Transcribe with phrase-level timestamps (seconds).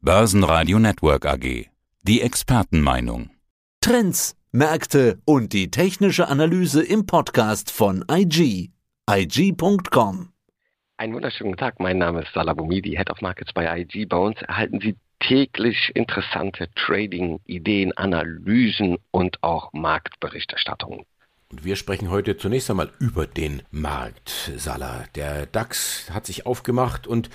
[0.00, 1.66] Börsenradio Network AG.
[2.02, 3.30] Die Expertenmeinung.
[3.80, 8.70] Trends, Märkte und die technische Analyse im Podcast von IG.
[9.10, 10.28] IG.com.
[10.98, 11.80] Einen wunderschönen Tag.
[11.80, 14.06] Mein Name ist Salah Boumidi, Head of Markets bei IG.
[14.06, 21.00] Bei uns erhalten Sie täglich interessante Trading-Ideen, Analysen und auch Marktberichterstattungen.
[21.50, 25.06] Und wir sprechen heute zunächst einmal über den Markt, Salah.
[25.16, 27.30] Der DAX hat sich aufgemacht und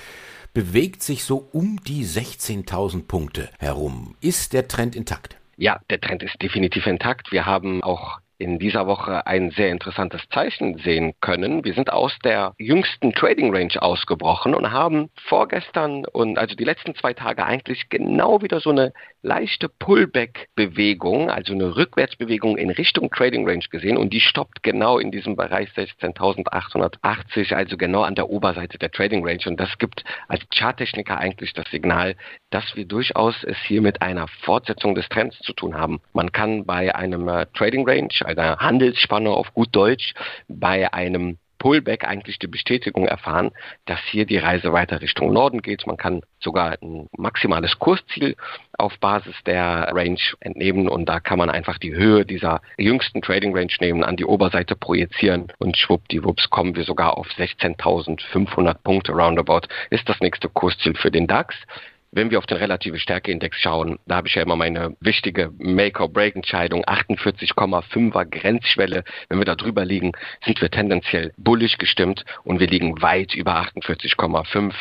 [0.54, 4.16] bewegt sich so um die 16.000 Punkte herum.
[4.22, 5.38] Ist der Trend intakt?
[5.58, 7.32] Ja, der Trend ist definitiv intakt.
[7.32, 11.64] Wir haben auch in dieser Woche ein sehr interessantes Zeichen sehen können.
[11.64, 16.96] Wir sind aus der jüngsten Trading Range ausgebrochen und haben vorgestern und also die letzten
[16.96, 18.92] zwei Tage eigentlich genau wieder so eine
[19.24, 25.12] leichte Pullback-Bewegung, also eine Rückwärtsbewegung in Richtung Trading Range gesehen und die stoppt genau in
[25.12, 30.44] diesem Bereich 16.880, also genau an der Oberseite der Trading Range und das gibt als
[30.54, 32.16] Charttechniker eigentlich das Signal,
[32.50, 36.02] dass wir durchaus es hier mit einer Fortsetzung des Trends zu tun haben.
[36.12, 40.14] Man kann bei einem äh, Trading Range, einer Handelsspanne auf gut Deutsch,
[40.50, 43.52] bei einem Pullback eigentlich die Bestätigung erfahren,
[43.86, 45.88] dass hier die Reise weiter Richtung Norden geht.
[45.88, 48.36] Man kann sogar ein maximales Kursziel
[48.78, 53.56] auf Basis der Range entnehmen und da kann man einfach die Höhe dieser jüngsten Trading
[53.56, 59.70] Range nehmen, an die Oberseite projizieren und schwuppdiwupps kommen wir sogar auf 16.500 Punkte roundabout.
[59.90, 61.56] Ist das nächste Kursziel für den DAX.
[62.16, 66.86] Wenn wir auf den relative Stärkeindex schauen, da habe ich ja immer meine wichtige Make-or-Break-Entscheidung,
[66.86, 69.04] 48,5er Grenzschwelle.
[69.30, 70.12] Wenn wir da drüber liegen,
[70.46, 74.74] sind wir tendenziell bullig gestimmt und wir liegen weit über 48,5.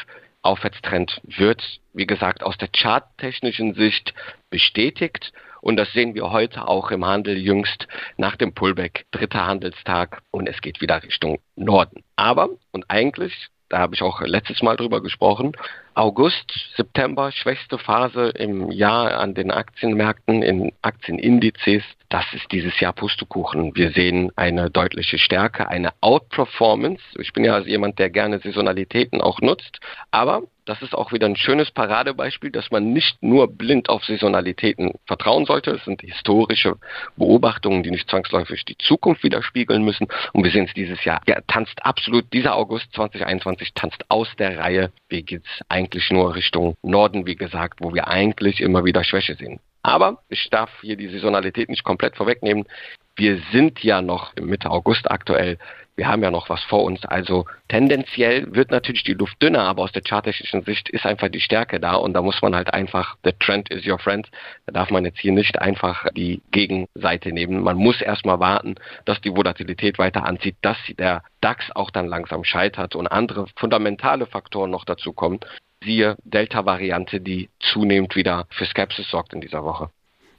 [0.43, 4.13] Aufwärtstrend wird, wie gesagt, aus der charttechnischen Sicht
[4.51, 5.33] bestätigt.
[5.63, 7.87] Und das sehen wir heute auch im Handel jüngst
[8.19, 12.03] nach dem Pullback, dritter Handelstag und es geht wieder Richtung Norden.
[12.17, 15.53] Aber, und eigentlich da habe ich auch letztes Mal drüber gesprochen.
[15.95, 21.83] August, September, schwächste Phase im Jahr an den Aktienmärkten, in Aktienindizes.
[22.11, 23.75] Das ist dieses Jahr Pustekuchen.
[23.75, 27.03] Wir sehen eine deutliche Stärke, eine Outperformance.
[27.19, 29.81] Ich bin ja also jemand, der gerne Saisonalitäten auch nutzt.
[30.11, 34.93] Aber das ist auch wieder ein schönes Paradebeispiel, dass man nicht nur blind auf Saisonalitäten
[35.07, 35.73] vertrauen sollte.
[35.73, 36.77] Es sind historische
[37.17, 40.07] Beobachtungen, die nicht zwangsläufig die Zukunft widerspiegeln müssen.
[40.33, 41.21] Und wir sehen es dieses Jahr.
[41.27, 44.93] Ja, tanzt absolut, dieser August 2021 tanzt aus der Reihe.
[45.09, 49.61] Wie geht's eigentlich nur Richtung Norden, wie gesagt, wo wir eigentlich immer wieder Schwäche sehen.
[49.83, 52.67] Aber ich darf hier die Saisonalität nicht komplett vorwegnehmen.
[53.15, 55.59] Wir sind ja noch Mitte August aktuell.
[55.95, 57.05] Wir haben ja noch was vor uns.
[57.05, 61.41] Also tendenziell wird natürlich die Luft dünner, aber aus der charttechnischen Sicht ist einfach die
[61.41, 64.31] Stärke da und da muss man halt einfach, the trend is your friend.
[64.65, 67.63] Da darf man jetzt hier nicht einfach die Gegenseite nehmen.
[67.63, 72.45] Man muss erstmal warten, dass die Volatilität weiter anzieht, dass der DAX auch dann langsam
[72.45, 75.41] scheitert und andere fundamentale Faktoren noch dazu kommen.
[75.85, 79.91] Siehe Delta-Variante, die zunehmend wieder für Skepsis sorgt in dieser Woche.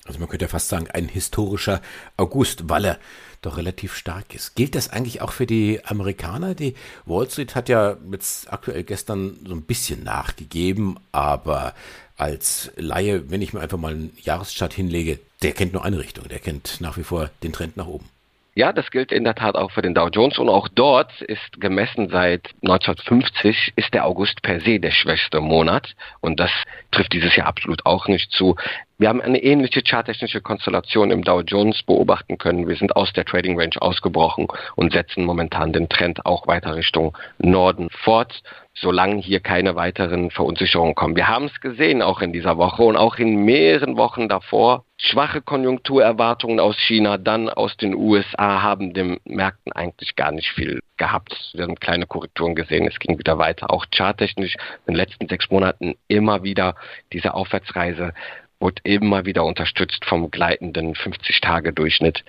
[0.05, 1.81] Also man könnte ja fast sagen, ein historischer
[2.17, 2.99] August, weil er
[3.41, 4.55] doch relativ stark ist.
[4.55, 6.55] Gilt das eigentlich auch für die Amerikaner?
[6.55, 6.75] Die
[7.05, 11.73] Wall Street hat ja jetzt aktuell gestern so ein bisschen nachgegeben, aber
[12.17, 16.27] als Laie, wenn ich mir einfach mal einen Jahreschart hinlege, der kennt nur eine Richtung,
[16.27, 18.09] der kennt nach wie vor den Trend nach oben.
[18.55, 21.59] Ja, das gilt in der Tat auch für den Dow Jones und auch dort ist
[21.59, 26.51] gemessen seit 1950 ist der August per se der schwächste Monat und das
[26.91, 28.55] trifft dieses Jahr absolut auch nicht zu.
[29.03, 32.69] Wir haben eine ähnliche charttechnische Konstellation im Dow Jones beobachten können.
[32.69, 34.47] Wir sind aus der Trading Range ausgebrochen
[34.77, 38.41] und setzen momentan den Trend auch weiter Richtung Norden fort
[38.75, 41.15] solange hier keine weiteren Verunsicherungen kommen.
[41.15, 44.85] Wir haben es gesehen auch in dieser Woche und auch in mehreren Wochen davor.
[44.97, 50.79] Schwache Konjunkturerwartungen aus China, dann aus den USA haben den Märkten eigentlich gar nicht viel
[50.97, 51.51] gehabt.
[51.53, 53.69] Wir haben kleine Korrekturen gesehen, es ging wieder weiter.
[53.69, 54.55] Auch charttechnisch
[54.87, 56.75] in den letzten sechs Monaten immer wieder
[57.11, 58.13] diese Aufwärtsreise
[58.59, 62.23] wurde immer wieder unterstützt vom gleitenden 50-Tage-Durchschnitt.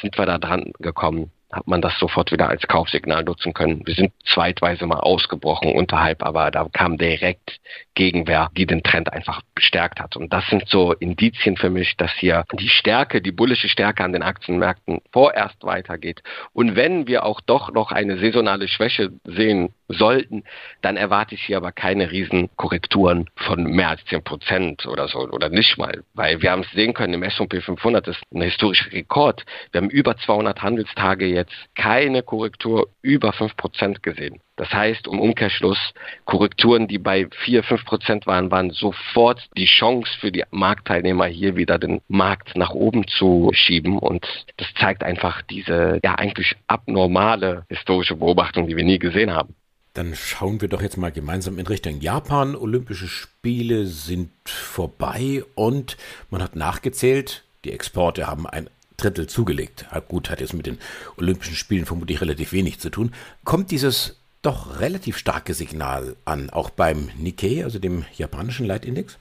[0.00, 1.30] Sind wir da dran gekommen?
[1.52, 3.86] Hat man das sofort wieder als Kaufsignal nutzen können.
[3.86, 7.60] Wir sind zweitweise mal ausgebrochen unterhalb, aber da kam direkt
[7.94, 10.16] Gegenwehr, die den Trend einfach bestärkt hat.
[10.16, 14.12] Und das sind so Indizien für mich, dass hier die Stärke, die bullische Stärke an
[14.12, 16.22] den Aktienmärkten vorerst weitergeht.
[16.52, 20.44] Und wenn wir auch doch noch eine saisonale Schwäche sehen sollten,
[20.82, 25.48] dann erwarte ich hier aber keine Riesenkorrekturen von mehr als 10 Prozent oder so oder
[25.48, 29.44] nicht mal, weil wir haben es sehen können, im S&P 500 ist ein historischer Rekord.
[29.72, 31.39] Wir haben über 200 Handelstage jetzt
[31.74, 34.40] keine Korrektur über 5 Prozent gesehen.
[34.56, 35.78] Das heißt, im Umkehrschluss,
[36.26, 41.56] Korrekturen, die bei 4, 5 Prozent waren, waren sofort die Chance für die Marktteilnehmer hier
[41.56, 43.98] wieder den Markt nach oben zu schieben.
[43.98, 44.26] Und
[44.58, 49.54] das zeigt einfach diese ja eigentlich abnormale historische Beobachtung, die wir nie gesehen haben.
[49.94, 52.54] Dann schauen wir doch jetzt mal gemeinsam in Richtung Japan.
[52.54, 55.96] Olympische Spiele sind vorbei und
[56.30, 58.70] man hat nachgezählt, die Exporte haben ein
[59.02, 59.86] Drittel zugelegt.
[60.08, 60.78] Gut, hat jetzt mit den
[61.16, 63.12] Olympischen Spielen vermutlich relativ wenig zu tun.
[63.44, 69.18] Kommt dieses doch relativ starke Signal an, auch beim Nikkei, also dem japanischen Leitindex?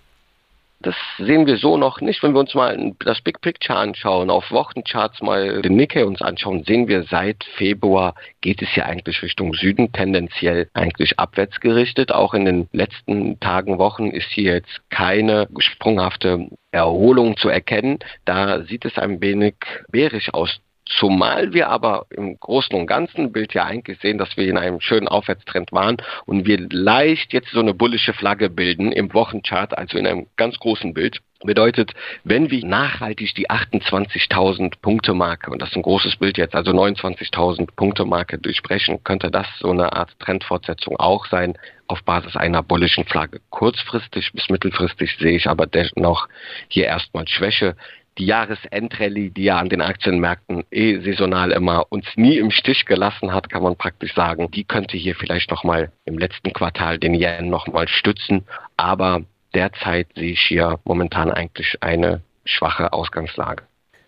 [0.81, 2.23] Das sehen wir so noch nicht.
[2.23, 6.63] Wenn wir uns mal das Big Picture anschauen, auf Wochencharts mal den Nikkei uns anschauen,
[6.63, 12.13] sehen wir seit Februar geht es ja eigentlich Richtung Süden, tendenziell eigentlich abwärts gerichtet.
[12.13, 17.99] Auch in den letzten Tagen, Wochen ist hier jetzt keine sprunghafte Erholung zu erkennen.
[18.23, 19.55] Da sieht es ein wenig
[19.91, 20.61] bärisch aus.
[20.97, 24.81] Zumal wir aber im Großen und Ganzen Bild ja eigentlich sehen, dass wir in einem
[24.81, 29.97] schönen Aufwärtstrend waren und wir leicht jetzt so eine bullische Flagge bilden im Wochenchart, also
[29.97, 31.19] in einem ganz großen Bild.
[31.41, 31.93] Bedeutet,
[32.25, 36.71] wenn wir nachhaltig die 28.000 Punkte Marke, und das ist ein großes Bild jetzt, also
[36.71, 41.57] 29.000 Punkte Marke durchbrechen, könnte das so eine Art Trendfortsetzung auch sein
[41.87, 43.39] auf Basis einer bullischen Flagge.
[43.51, 46.27] Kurzfristig bis mittelfristig sehe ich aber dennoch
[46.67, 47.77] hier erstmal Schwäche
[48.19, 53.33] die Jahresendrallye, die ja an den Aktienmärkten eh saisonal immer uns nie im Stich gelassen
[53.33, 57.49] hat, kann man praktisch sagen, die könnte hier vielleicht nochmal im letzten Quartal den Yen
[57.49, 58.45] nochmal stützen.
[58.75, 59.21] Aber
[59.53, 63.63] derzeit sehe ich hier momentan eigentlich eine schwache Ausgangslage.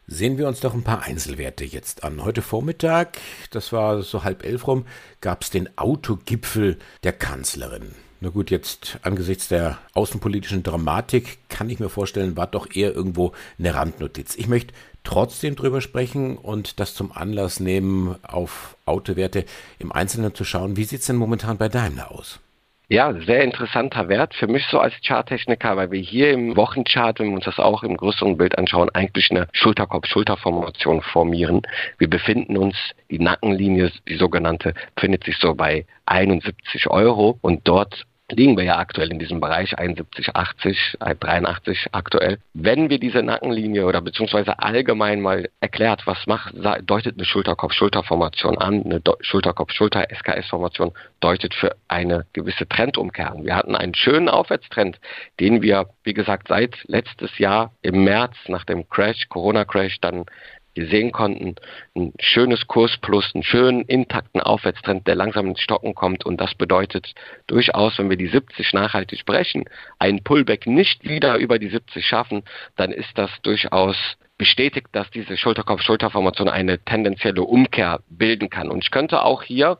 [0.07, 2.23] Sehen wir uns doch ein paar Einzelwerte jetzt an.
[2.25, 3.17] Heute Vormittag,
[3.51, 4.85] das war so halb elf rum,
[5.21, 7.95] gab es den Autogipfel der Kanzlerin.
[8.23, 13.31] Na gut, jetzt angesichts der außenpolitischen Dramatik kann ich mir vorstellen, war doch eher irgendwo
[13.57, 14.35] eine Randnotiz.
[14.35, 19.45] Ich möchte trotzdem drüber sprechen und das zum Anlass nehmen, auf Autowerte
[19.79, 20.77] im Einzelnen zu schauen.
[20.77, 22.39] Wie sieht es denn momentan bei Daimler aus?
[22.89, 27.29] Ja, sehr interessanter Wert für mich so als Charttechniker, weil wir hier im Wochenchart, wenn
[27.29, 31.63] wir uns das auch im größeren Bild anschauen, eigentlich eine Schulterkopf-Schulterformation formieren.
[31.97, 32.75] Wir befinden uns,
[33.09, 38.77] die Nackenlinie, die sogenannte, befindet sich so bei 71 Euro und dort liegen wir ja
[38.77, 42.39] aktuell in diesem Bereich 71, 80, 83 aktuell.
[42.53, 48.83] Wenn wir diese Nackenlinie oder beziehungsweise allgemein mal erklärt, was macht, deutet eine Schulterkopf-Schulterformation an,
[48.83, 53.45] eine Schulterkopf-Schulter-SKS-Formation deutet für eine gewisse Trendumkehr an.
[53.45, 54.99] Wir hatten einen schönen Aufwärtstrend,
[55.39, 60.25] den wir, wie gesagt, seit letztes Jahr im März nach dem Crash, Corona-Crash, dann
[60.75, 61.55] sehen konnten,
[61.95, 66.25] ein schönes Kursplus, einen schönen intakten Aufwärtstrend, der langsam ins Stocken kommt.
[66.25, 67.13] Und das bedeutet
[67.47, 69.65] durchaus, wenn wir die 70 nachhaltig brechen,
[69.99, 72.43] einen Pullback nicht wieder über die 70 schaffen,
[72.75, 73.97] dann ist das durchaus
[74.37, 78.69] bestätigt, dass diese Schulterkopf-Schulterformation eine tendenzielle Umkehr bilden kann.
[78.69, 79.77] Und ich könnte auch hier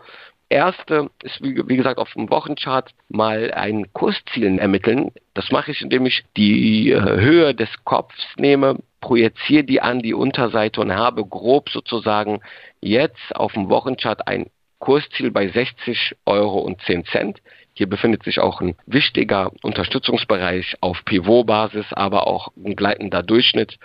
[0.51, 5.12] erste ist, wie, wie, gesagt, auf dem Wochenchart mal ein Kursziel ermitteln.
[5.33, 10.13] Das mache ich, indem ich die äh, Höhe des Kopfs nehme, projiziere die an die
[10.13, 12.42] Unterseite und habe grob sozusagen
[12.81, 14.48] jetzt auf dem Wochenchart ein
[14.80, 17.42] Kursziel bei 60 Euro und 10 Cent.
[17.74, 23.77] Hier befindet sich auch ein wichtiger Unterstützungsbereich auf Pivot-Basis, aber auch ein gleitender Durchschnitt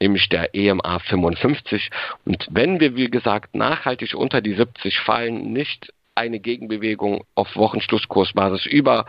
[0.00, 1.90] nämlich der EMA 55.
[2.24, 8.66] Und wenn wir, wie gesagt, nachhaltig unter die 70 fallen, nicht eine Gegenbewegung auf Wochenschlusskursbasis
[8.66, 9.06] über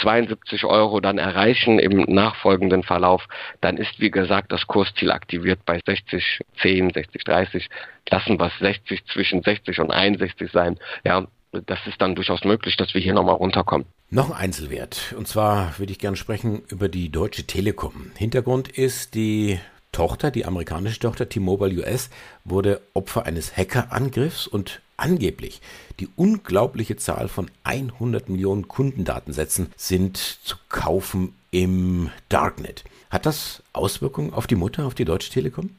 [0.00, 3.26] 72 Euro dann erreichen im nachfolgenden Verlauf,
[3.60, 7.68] dann ist wie gesagt das Kursziel aktiviert bei 60, 10, 60, 30.
[8.08, 10.78] Lassen wir es 60 zwischen 60 und 61 sein.
[11.04, 13.86] Ja, das ist dann durchaus möglich, dass wir hier nochmal runterkommen.
[14.08, 15.14] Noch ein Einzelwert.
[15.18, 18.12] Und zwar würde ich gerne sprechen über die Deutsche Telekom.
[18.16, 19.58] Hintergrund ist die
[19.92, 22.08] Tochter, die amerikanische Tochter T-Mobile US,
[22.44, 25.60] wurde Opfer eines Hackerangriffs und angeblich
[26.00, 32.84] die unglaubliche Zahl von 100 Millionen Kundendatensätzen sind zu kaufen im Darknet.
[33.10, 35.70] Hat das Auswirkungen auf die Mutter, auf die Deutsche Telekom?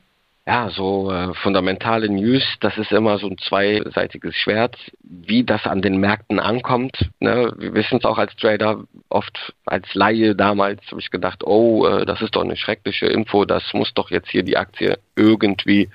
[0.45, 4.75] Ja, so äh, fundamentale News, das ist immer so ein zweiseitiges Schwert.
[5.01, 7.53] Wie das an den Märkten ankommt, ne?
[7.57, 12.05] wir wissen es auch als Trader, oft als Laie damals habe ich gedacht, oh, äh,
[12.05, 15.89] das ist doch eine schreckliche Info, das muss doch jetzt hier die Aktie irgendwie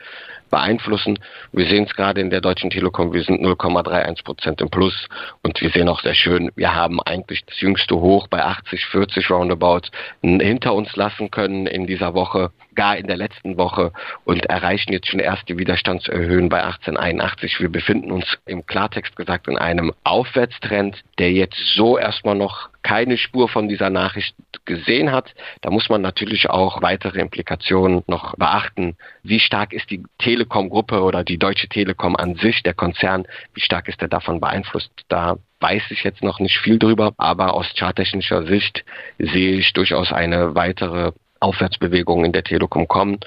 [0.49, 1.19] beeinflussen.
[1.53, 5.09] Wir sehen es gerade in der Deutschen Telekom, wir sind 0,31 Prozent im Plus
[5.43, 9.31] und wir sehen auch sehr schön, wir haben eigentlich das jüngste Hoch bei 80, 40
[9.31, 9.89] Roundabout
[10.23, 13.93] hinter uns lassen können in dieser Woche, gar in der letzten Woche
[14.25, 17.59] und erreichen jetzt schon erste Widerstandserhöhen bei 1881.
[17.59, 23.19] Wir befinden uns im Klartext gesagt in einem Aufwärtstrend, der jetzt so erstmal noch keine
[23.19, 25.35] Spur von dieser Nachricht gesehen hat.
[25.61, 28.97] Da muss man natürlich auch weitere Implikationen noch beachten.
[29.25, 33.89] Wie stark ist die Telekom-Gruppe oder die Deutsche Telekom an sich, der Konzern, wie stark
[33.89, 34.93] ist er davon beeinflusst?
[35.09, 38.85] Da weiß ich jetzt noch nicht viel drüber, aber aus charttechnischer Sicht
[39.19, 43.21] sehe ich durchaus eine weitere Aufwärtsbewegung in der Telekom kommen.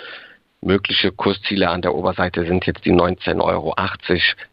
[0.61, 3.75] Mögliche Kursziele an der Oberseite sind jetzt die 19,80 Euro,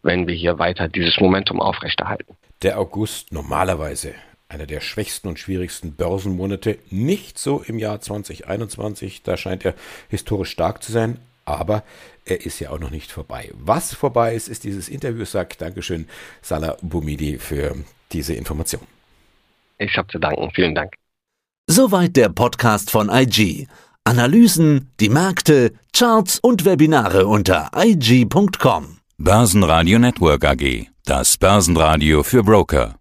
[0.01, 2.35] wenn wir hier weiter dieses Momentum aufrechterhalten.
[2.61, 4.13] der August normalerweise
[4.49, 6.79] einer der schwächsten und schwierigsten Börsenmonate.
[6.89, 9.75] Nicht so im Jahr 2021, da scheint er
[10.09, 11.83] historisch stark zu sein, aber
[12.25, 13.51] er ist ja auch noch nicht vorbei.
[13.53, 16.07] Was vorbei ist, ist dieses Interview, sagt Dankeschön
[16.41, 17.75] Salah Boumidi für
[18.11, 18.81] diese Information.
[19.77, 20.93] Ich habe zu danken, vielen Dank.
[21.71, 23.67] Soweit der Podcast von IG.
[24.03, 28.97] Analysen, die Märkte, Charts und Webinare unter IG.com.
[29.19, 30.87] Börsenradio Network AG.
[31.05, 32.98] Das Börsenradio für Broker.